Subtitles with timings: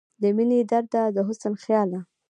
[0.21, 1.99] د مينې درده، د حسن خياله